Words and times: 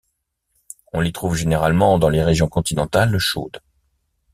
On 0.93 1.01
les 1.01 1.11
trouve 1.11 1.35
généralement 1.35 1.99
dans 1.99 2.09
les 2.09 2.23
régions 2.23 2.49
continentales 2.49 3.19
chaudes. 3.19 3.61